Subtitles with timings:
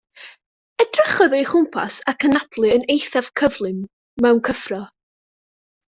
[0.85, 3.85] Edrychodd o'i chwmpas ac anadlu yn eithaf cyflym
[4.27, 4.85] mewn cyffro.